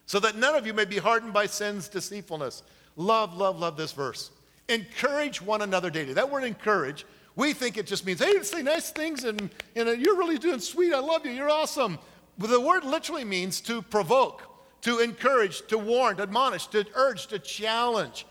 [0.06, 2.62] so that none of you may be hardened by sin's deceitfulness.
[2.96, 4.30] Love, love, love this verse.
[4.68, 6.12] Encourage one another daily.
[6.12, 10.16] That word encourage, we think it just means, hey, say nice things and, and you're
[10.16, 10.92] really doing sweet.
[10.92, 11.32] I love you.
[11.32, 11.98] You're awesome.
[12.38, 17.26] But the word literally means to provoke to encourage, to warn, to admonish, to urge,
[17.28, 18.26] to challenge.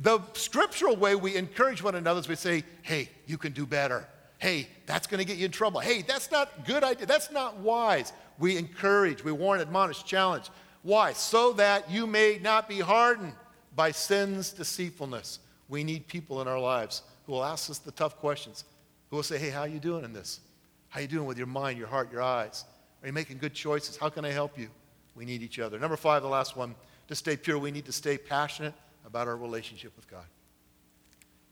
[0.00, 4.08] The scriptural way we encourage one another is we say, hey, you can do better.
[4.38, 5.80] Hey, that's going to get you in trouble.
[5.80, 7.04] Hey, that's not good idea.
[7.04, 8.14] That's not wise.
[8.38, 10.48] We encourage, we warn, admonish, challenge.
[10.88, 11.12] Why?
[11.12, 13.34] So that you may not be hardened
[13.76, 15.38] by sin's deceitfulness.
[15.68, 18.64] We need people in our lives who will ask us the tough questions,
[19.10, 20.40] who will say, hey, how are you doing in this?
[20.88, 22.64] How are you doing with your mind, your heart, your eyes?
[23.02, 23.98] Are you making good choices?
[23.98, 24.70] How can I help you?
[25.14, 25.78] We need each other.
[25.78, 26.74] Number five, the last one,
[27.08, 28.72] to stay pure, we need to stay passionate
[29.04, 30.24] about our relationship with God.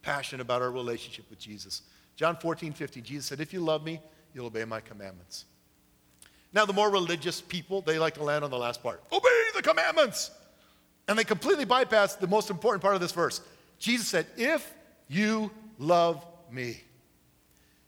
[0.00, 1.82] Passionate about our relationship with Jesus.
[2.16, 4.00] John 14, 15, Jesus said, If you love me,
[4.32, 5.44] you'll obey my commandments.
[6.56, 9.60] Now, the more religious people, they like to land on the last part obey the
[9.60, 10.30] commandments.
[11.06, 13.42] And they completely bypass the most important part of this verse.
[13.78, 14.74] Jesus said, If
[15.06, 16.80] you love me.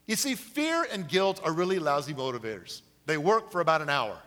[0.07, 2.83] You see, fear and guilt are really lousy motivators.
[3.07, 4.19] They work for about an hour.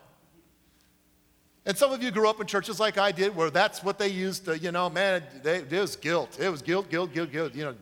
[1.67, 4.07] And some of you grew up in churches like I did, where that's what they
[4.07, 6.39] used to, you know, man, they, it was guilt.
[6.39, 7.53] It was guilt, guilt, guilt, guilt.
[7.53, 7.75] You know,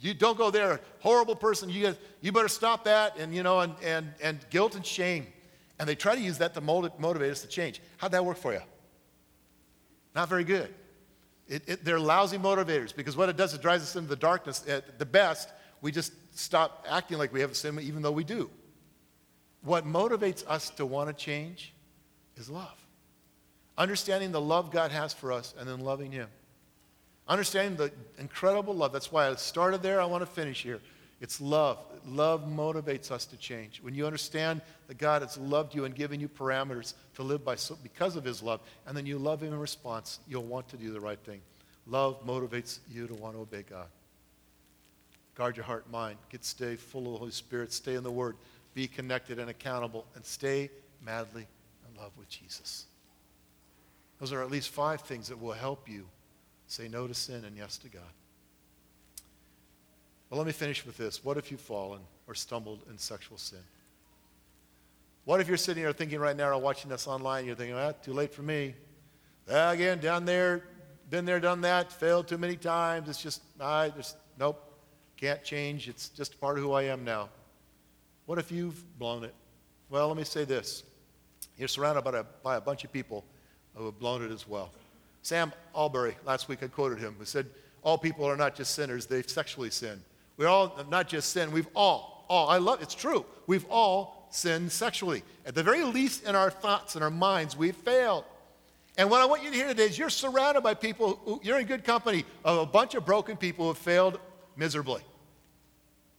[0.00, 1.68] you don't go there, horrible person.
[1.68, 5.26] You, you better stop that, and you know, and, and, and guilt and shame.
[5.78, 7.82] And they try to use that to motivate us to change.
[7.98, 8.62] How'd that work for you?
[10.14, 10.74] Not very good.
[11.48, 14.64] It, it, they're lousy motivators because what it does, it drives us into the darkness.
[14.66, 18.24] At the best, we just stop acting like we have a sin, even though we
[18.24, 18.50] do.
[19.62, 21.74] What motivates us to want to change
[22.36, 22.74] is love.
[23.78, 26.28] Understanding the love God has for us and then loving Him.
[27.28, 28.92] Understanding the incredible love.
[28.92, 30.00] That's why I started there.
[30.00, 30.80] I want to finish here.
[31.20, 31.78] It's love.
[32.06, 33.80] Love motivates us to change.
[33.82, 37.56] When you understand that God has loved you and given you parameters to live by
[37.56, 40.76] so, because of His love, and then you love Him in response, you'll want to
[40.76, 41.40] do the right thing.
[41.86, 43.86] Love motivates you to want to obey God.
[45.34, 46.16] Guard your heart and mind.
[46.30, 47.72] Get stay full of the Holy Spirit.
[47.72, 48.36] Stay in the Word.
[48.74, 50.06] Be connected and accountable.
[50.14, 50.70] And stay
[51.04, 51.46] madly
[51.88, 52.86] in love with Jesus.
[54.18, 56.06] Those are at least five things that will help you
[56.68, 58.02] say no to sin and yes to God.
[60.30, 61.24] Well, let me finish with this.
[61.24, 63.60] What if you've fallen or stumbled in sexual sin?
[65.24, 67.92] What if you're sitting here thinking right now or watching us online, you're thinking, ah,
[68.02, 68.74] too late for me.
[69.50, 70.64] Ah, again, down there,
[71.10, 73.08] been there, done that, failed too many times.
[73.08, 74.62] It's just, I just, nope,
[75.16, 75.88] can't change.
[75.88, 77.28] It's just part of who I am now.
[78.26, 79.34] What if you've blown it?
[79.88, 80.82] Well, let me say this.
[81.56, 83.24] You're surrounded by a, by a bunch of people
[83.74, 84.70] who have blown it as well.
[85.22, 87.46] Sam Allberry, last week I quoted him, who said,
[87.82, 90.02] All people are not just sinners, they've sexually sinned.
[90.36, 94.70] We all not just sinned, we've all, all, I love it's true, we've all sinned
[94.70, 95.22] sexually.
[95.46, 98.24] At the very least, in our thoughts and our minds, we've failed.
[98.98, 101.58] And what I want you to hear today is you're surrounded by people, who, you're
[101.58, 104.18] in good company of a bunch of broken people who have failed
[104.56, 105.02] miserably.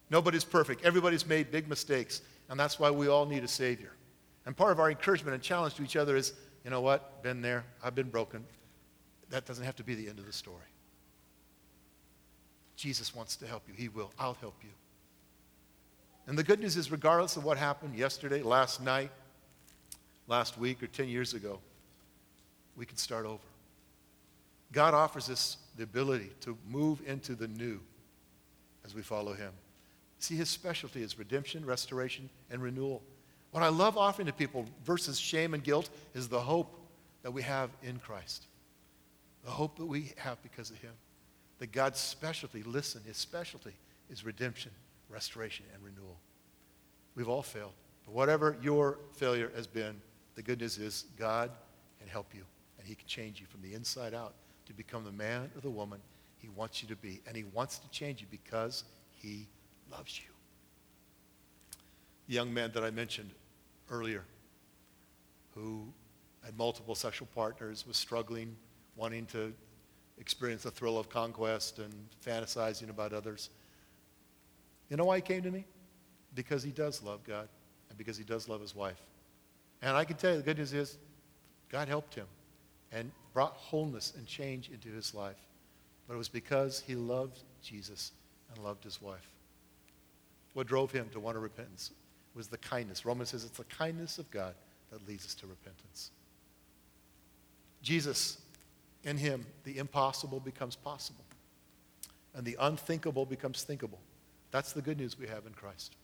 [0.10, 3.91] Nobody's perfect, everybody's made big mistakes, and that's why we all need a Savior.
[4.45, 7.23] And part of our encouragement and challenge to each other is you know what?
[7.23, 7.63] Been there.
[7.82, 8.43] I've been broken.
[9.30, 10.65] That doesn't have to be the end of the story.
[12.78, 13.74] Jesus wants to help you.
[13.76, 14.12] He will.
[14.18, 14.70] I'll help you.
[16.28, 19.12] And the good news is, regardless of what happened yesterday, last night,
[20.28, 21.60] last week, or 10 years ago,
[22.76, 23.44] we can start over.
[24.72, 27.80] God offers us the ability to move into the new
[28.86, 29.52] as we follow him.
[30.20, 33.02] See, his specialty is redemption, restoration, and renewal.
[33.52, 36.80] What I love offering to people versus shame and guilt is the hope
[37.24, 38.46] that we have in Christ.
[39.46, 40.92] The hope that we have because of him.
[41.60, 43.74] That God's specialty, listen, his specialty
[44.10, 44.72] is redemption,
[45.10, 46.17] restoration, and renewal.
[47.15, 47.74] We've all failed.
[48.06, 50.00] But whatever your failure has been,
[50.36, 51.50] the good news is God
[52.00, 52.43] can help you,
[52.78, 54.34] and he can change you from the inside out
[54.67, 56.00] to become the man or the woman
[56.38, 57.22] he wants you to be.
[57.28, 58.84] And he wants to change you because
[59.15, 59.48] he
[59.91, 60.32] loves you.
[62.28, 63.32] The young man that I mentioned
[63.89, 64.24] earlier,
[65.56, 65.88] who
[66.43, 68.56] had multiple sexual partners, was struggling,
[68.96, 69.54] wanting to
[70.19, 71.93] experience the thrill of conquest and
[72.25, 73.49] fantasizing about others.
[74.89, 75.65] You know why he came to me?
[76.34, 77.47] Because he does love God
[77.89, 79.01] and because he does love his wife.
[79.82, 80.97] And I can tell you the good news is
[81.69, 82.27] God helped him
[82.91, 85.38] and brought wholeness and change into his life.
[86.08, 88.13] But it was because he loved Jesus
[88.53, 89.30] and loved his wife.
[90.53, 91.91] What drove him to want to repentance
[92.34, 93.06] was the kindness.
[93.06, 94.56] Romans says it's the kindness of God
[94.91, 96.12] that leads us to repentance.
[97.82, 98.41] Jesus,
[99.04, 101.26] in him, the impossible becomes possible,
[102.34, 104.00] and the unthinkable becomes thinkable.
[104.52, 105.96] That's the good news we have in Christ.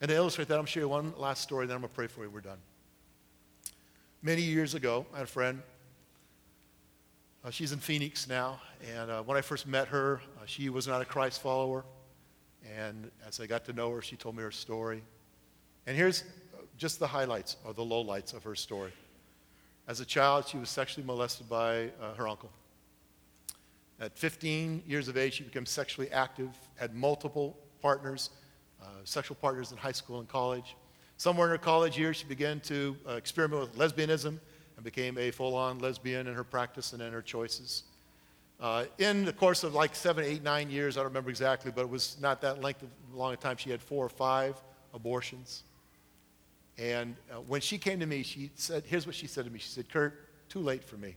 [0.00, 1.90] And to illustrate that, I'm going to show you one last story, then I'm going
[1.90, 2.30] to pray for you.
[2.30, 2.58] We're done.
[4.22, 5.62] Many years ago, I had a friend.
[7.44, 8.60] Uh, she's in Phoenix now,
[8.94, 11.84] and uh, when I first met her, uh, she was not a Christ follower.
[12.76, 15.02] And as I got to know her, she told me her story.
[15.86, 16.24] And here's
[16.76, 18.92] just the highlights or the lowlights of her story.
[19.88, 22.50] As a child, she was sexually molested by uh, her uncle.
[23.98, 28.28] At 15 years of age, she became sexually active, had multiple partners,
[28.82, 30.76] uh, sexual partners in high school and college.
[31.16, 34.38] Somewhere in her college years, she began to uh, experiment with lesbianism
[34.76, 37.84] and became a full on lesbian in her practice and in her choices.
[38.60, 41.80] Uh, in the course of like seven, eight, nine years, I don't remember exactly, but
[41.80, 45.62] it was not that length of long a time, she had four or five abortions.
[46.78, 49.58] And uh, when she came to me, she said, here's what she said to me.
[49.58, 51.16] She said, Kurt, too late for me.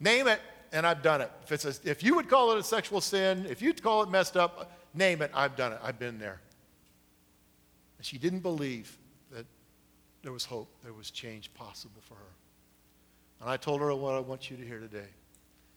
[0.00, 0.40] Name it,
[0.72, 1.30] and I've done it.
[1.44, 4.10] If, it's a, if you would call it a sexual sin, if you'd call it
[4.10, 5.78] messed up, name it, I've done it.
[5.82, 6.40] I've been there.
[7.98, 8.98] And she didn't believe
[9.30, 9.46] that
[10.22, 12.32] there was hope, there was change possible for her.
[13.40, 15.08] And I told her what I want you to hear today.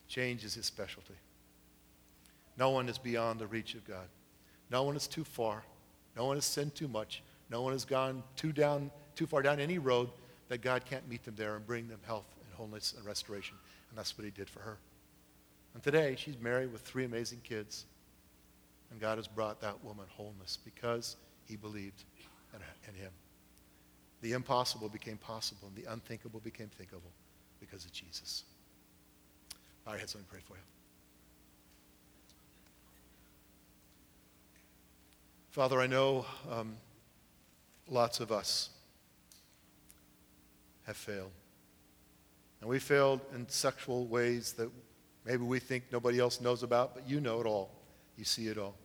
[0.08, 1.14] Change is his specialty.
[2.58, 4.08] No one is beyond the reach of God.
[4.72, 5.64] No one is too far.
[6.18, 7.22] No one has sinned too much.
[7.50, 10.10] No one has gone too down, too far down any road
[10.50, 13.56] that God can't meet them there and bring them health and wholeness and restoration.
[13.90, 14.78] And that's what he did for her.
[15.74, 17.86] And today, she's married with three amazing kids.
[18.92, 22.04] And God has brought that woman wholeness because he believed
[22.54, 23.12] in, in him.
[24.22, 27.12] The impossible became possible, and the unthinkable became thinkable
[27.60, 28.44] because of Jesus.
[29.88, 30.64] All right, heads, let me pray for you.
[35.52, 36.76] Father, I know um,
[37.92, 38.70] lots of us
[40.86, 41.32] have failed.
[42.62, 44.70] And we failed in sexual ways that
[45.26, 47.72] maybe we think nobody else knows about, but you know it all.
[48.18, 48.76] You see it all.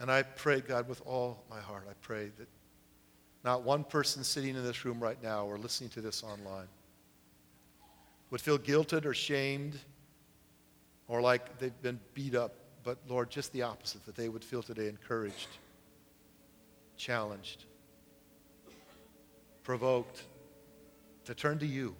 [0.00, 2.48] And I pray, God, with all my heart, I pray that
[3.44, 6.68] not one person sitting in this room right now or listening to this online
[8.30, 9.78] would feel guilted or shamed
[11.08, 14.62] or like they've been beat up, but Lord, just the opposite, that they would feel
[14.62, 15.48] today encouraged,
[17.02, 17.64] challenged,
[19.64, 20.22] provoked
[21.24, 21.96] to turn to you,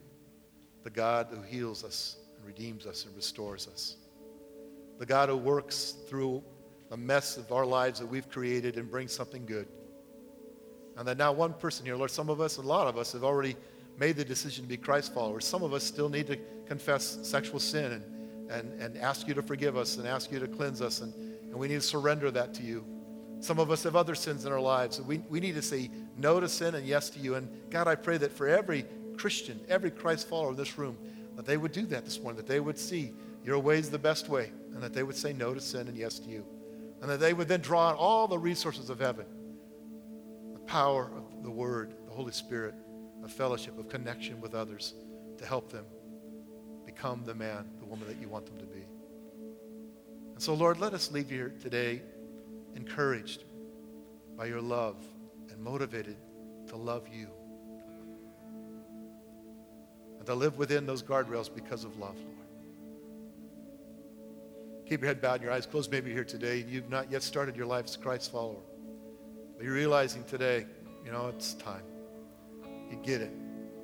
[0.84, 3.96] the God who heals us and redeems us and restores us,
[5.00, 6.40] the God who works through
[6.88, 9.66] the mess of our lives that we've created and brings something good.
[10.96, 13.24] And that now one person here, Lord, some of us, a lot of us have
[13.24, 13.56] already
[13.98, 15.44] made the decision to be Christ followers.
[15.44, 19.42] Some of us still need to confess sexual sin and, and, and ask you to
[19.42, 21.12] forgive us and ask you to cleanse us, and,
[21.42, 22.84] and we need to surrender that to you.
[23.42, 25.00] Some of us have other sins in our lives.
[25.00, 27.35] We, we need to say no to sin and yes to you.
[27.35, 28.85] And God, I pray that for every
[29.16, 30.96] Christian, every Christ follower in this room,
[31.35, 33.11] that they would do that this morning, that they would see
[33.44, 36.20] your ways the best way, and that they would say no to sin and yes
[36.20, 36.46] to you.
[37.00, 39.27] And that they would then draw on all the resources of heaven,
[40.52, 42.77] the power of the Word, the Holy Spirit,
[43.25, 44.94] of fellowship, of connection with others
[45.38, 45.85] to help them
[46.87, 48.85] become the man, the woman that you want them to be.
[50.33, 52.02] And so, Lord, let us leave here today
[52.75, 53.44] encouraged
[54.37, 54.96] by your love
[55.50, 56.16] and motivated
[56.68, 57.29] to love you
[60.18, 62.33] and to live within those guardrails because of love, Lord.
[64.88, 65.90] Keep your head bowed and your eyes closed.
[65.90, 68.62] Maybe here today and you've not yet started your life as Christ follower.
[69.56, 70.66] But you're realizing today,
[71.04, 71.83] you know, it's time.
[72.90, 73.33] You get it.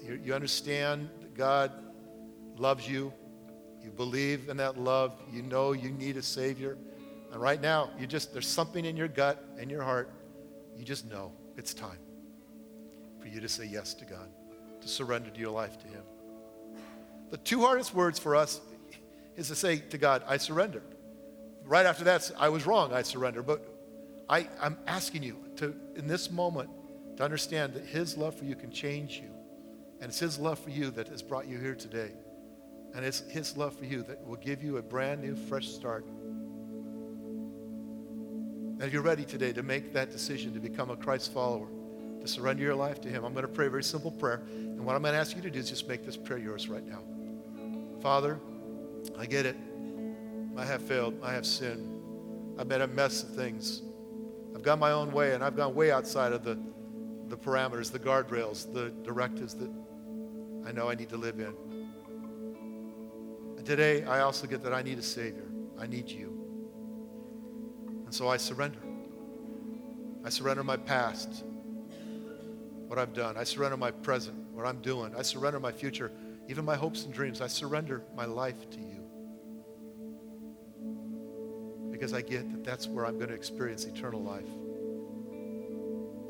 [0.03, 1.73] You, you understand that God
[2.57, 3.13] loves you.
[3.83, 5.17] You believe in that love.
[5.33, 6.77] You know you need a Savior.
[7.33, 10.11] And right now, you just, there's something in your gut and your heart.
[10.77, 11.99] You just know it's time
[13.21, 14.29] for you to say yes to God,
[14.81, 16.03] to surrender your life to Him.
[17.31, 18.61] The two hardest words for us
[19.37, 20.83] is to say to God, I surrender.
[21.65, 23.43] Right after that, I was wrong, I surrender.
[23.43, 23.63] But
[24.29, 26.71] I, I'm asking you to, in this moment,
[27.17, 29.31] to understand that His love for you can change you.
[30.01, 32.13] And it's His love for you that has brought you here today.
[32.95, 36.07] And it's His love for you that will give you a brand new, fresh start.
[38.79, 41.67] And if you're ready today to make that decision to become a Christ follower,
[42.21, 44.41] to surrender your life to Him, I'm going to pray a very simple prayer.
[44.53, 46.69] And what I'm going to ask you to do is just make this prayer yours
[46.69, 47.03] right now.
[48.01, 48.39] Father,
[49.19, 49.57] I get it.
[50.57, 51.19] I have failed.
[51.25, 51.93] I have sinned.
[52.57, 53.83] I've made a mess of things.
[54.55, 56.57] I've gone my own way, and I've gone way outside of the,
[57.27, 59.71] the parameters, the guardrails, the directives that
[60.65, 61.53] I know I need to live in.
[63.57, 65.49] And today, I also get that I need a Savior.
[65.81, 66.48] I need you.
[68.09, 68.79] And so I surrender.
[70.25, 71.45] I surrender my past,
[72.87, 73.37] what I've done.
[73.37, 75.15] I surrender my present, what I'm doing.
[75.15, 76.11] I surrender my future,
[76.49, 77.43] even my hopes and dreams.
[77.43, 79.05] I surrender my life to you.
[81.91, 84.49] Because I get that that's where I'm going to experience eternal life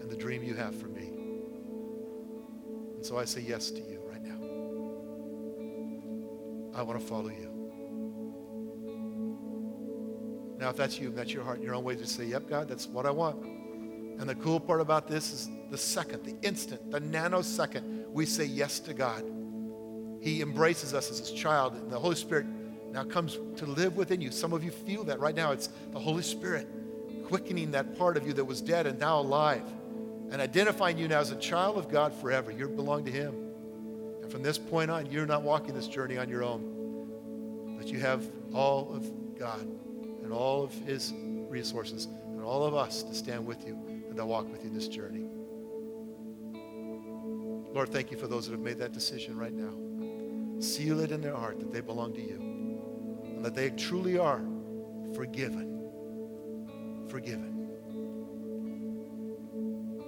[0.00, 1.12] and the dream you have for me.
[2.96, 4.40] And so I say yes to you right now.
[6.76, 7.57] I want to follow you.
[10.68, 12.86] Now, if that's you, that's your heart, your own way to say, yep, God, that's
[12.86, 13.42] what I want.
[13.42, 18.44] And the cool part about this is the second, the instant, the nanosecond we say
[18.44, 19.24] yes to God.
[20.20, 22.44] He embraces us as his child, and the Holy Spirit
[22.92, 24.30] now comes to live within you.
[24.30, 25.52] Some of you feel that right now.
[25.52, 26.68] It's the Holy Spirit
[27.24, 29.64] quickening that part of you that was dead and now alive
[30.30, 32.50] and identifying you now as a child of God forever.
[32.50, 33.34] You belong to him.
[34.20, 38.00] And from this point on, you're not walking this journey on your own, but you
[38.00, 39.66] have all of God
[40.28, 41.14] and all of his
[41.48, 43.72] resources and all of us to stand with you
[44.08, 45.24] and to walk with you in this journey.
[47.72, 49.72] Lord, thank you for those that have made that decision right now.
[50.60, 52.36] Seal it in their heart that they belong to you
[53.24, 54.42] and that they truly are
[55.14, 55.88] forgiven.
[57.08, 57.70] Forgiven.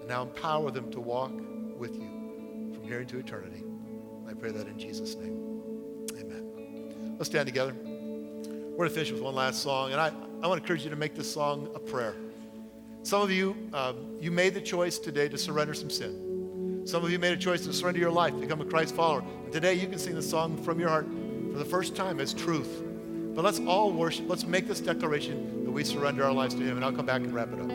[0.01, 1.33] And now empower them to walk
[1.79, 3.65] with you from here into eternity.
[4.29, 6.05] I pray that in Jesus' name.
[6.21, 7.17] Amen.
[7.17, 7.75] Let's stand together.
[8.81, 10.07] We're going to finish with one last song, and I,
[10.43, 12.15] I want to encourage you to make this song a prayer.
[13.03, 16.81] Some of you, um, you made the choice today to surrender some sin.
[16.87, 19.23] Some of you made a choice to surrender your life, become a Christ follower.
[19.45, 21.07] And today you can sing the song from your heart
[21.53, 22.83] for the first time as truth.
[23.35, 24.31] But let's all worship.
[24.31, 27.21] Let's make this declaration that we surrender our lives to Him, and I'll come back
[27.21, 27.69] and wrap it up.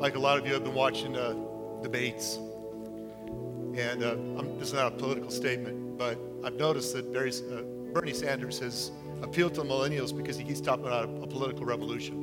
[0.00, 1.36] Like a lot of you have been watching uh,
[1.80, 2.40] debates,
[3.76, 4.16] and uh,
[4.58, 7.62] this is not a political statement, but I've noticed that uh,
[7.92, 8.90] Bernie Sanders has
[9.22, 12.14] appealed to millennials because he keeps talking about a, a political revolution.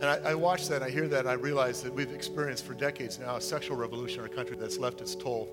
[0.00, 2.74] And I, I watch that, I hear that, and I realize that we've experienced for
[2.74, 5.48] decades now a sexual revolution in our country that's left its toll.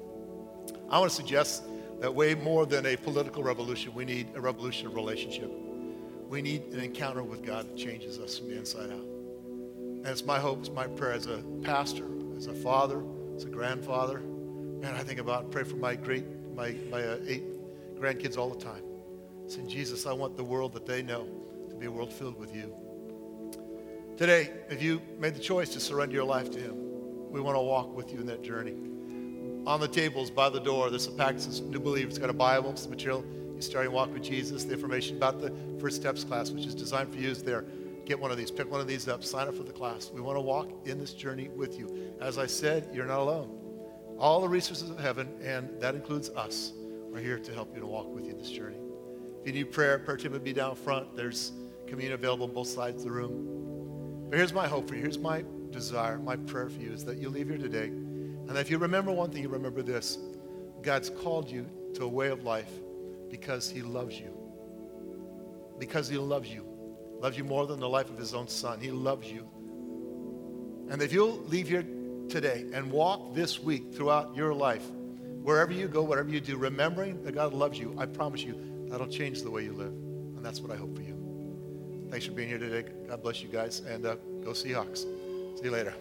[0.89, 1.63] I want to suggest
[1.99, 5.51] that way more than a political revolution, we need a revolution of relationship.
[6.29, 9.05] We need an encounter with God that changes us from the inside out.
[9.79, 12.05] And it's my hope, it's my prayer as a pastor,
[12.37, 13.03] as a father,
[13.35, 14.19] as a grandfather.
[14.19, 17.43] Man, I think about pray for my great, my, my uh, eight
[18.05, 18.83] grandkids all the time.
[19.47, 21.27] Saying, Jesus, I want the world that they know
[21.69, 22.73] to be a world filled with you.
[24.17, 27.61] Today, if you made the choice to surrender your life to Him, we want to
[27.61, 28.75] walk with you in that journey.
[29.67, 32.07] On the tables by the door, there's a pack that New Believer.
[32.07, 33.25] It's got a Bible, some material.
[33.53, 34.63] You're starting to walk with Jesus.
[34.63, 37.65] The information about the First Steps class, which is designed for you, is there.
[38.05, 38.51] Get one of these.
[38.51, 39.23] Pick one of these up.
[39.23, 40.11] Sign up for the class.
[40.13, 42.13] We want to walk in this journey with you.
[42.21, 43.49] As I said, you're not alone.
[44.19, 46.73] All the resources of heaven, and that includes us,
[47.15, 48.77] are here to help you to walk with you this journey.
[49.41, 51.15] If you need prayer, prayer team would be down front.
[51.15, 51.51] There's
[51.87, 54.27] communion available on both sides of the room.
[54.29, 55.01] But here's my hope for you.
[55.01, 57.91] Here's my desire, my prayer for you is that you leave here today
[58.47, 60.17] and if you remember one thing, you remember this
[60.81, 62.71] God's called you to a way of life
[63.29, 64.33] because he loves you.
[65.79, 66.65] Because he loves you.
[67.19, 68.79] Loves you more than the life of his own son.
[68.79, 69.47] He loves you.
[70.89, 71.85] And if you'll leave here
[72.29, 74.85] today and walk this week throughout your life,
[75.45, 79.07] wherever you go, whatever you do, remembering that God loves you, I promise you, that'll
[79.07, 79.93] change the way you live.
[80.35, 81.15] And that's what I hope for you.
[82.09, 82.89] Thanks for being here today.
[83.07, 83.79] God bless you guys.
[83.79, 85.03] And uh, go Seahawks.
[85.57, 85.93] See you later.